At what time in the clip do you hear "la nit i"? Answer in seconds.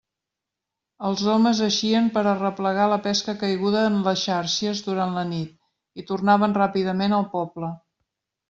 5.21-6.09